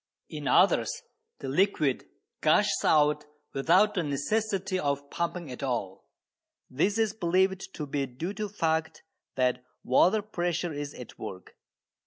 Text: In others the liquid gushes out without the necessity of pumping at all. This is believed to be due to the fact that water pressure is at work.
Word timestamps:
In 0.29 0.47
others 0.47 1.03
the 1.41 1.47
liquid 1.47 2.09
gushes 2.41 2.83
out 2.83 3.25
without 3.53 3.93
the 3.93 4.01
necessity 4.01 4.79
of 4.79 5.11
pumping 5.11 5.51
at 5.51 5.61
all. 5.61 6.07
This 6.71 6.97
is 6.97 7.13
believed 7.13 7.71
to 7.75 7.85
be 7.85 8.07
due 8.07 8.33
to 8.33 8.47
the 8.47 8.53
fact 8.55 9.03
that 9.35 9.63
water 9.83 10.23
pressure 10.23 10.73
is 10.73 10.95
at 10.95 11.19
work. 11.19 11.55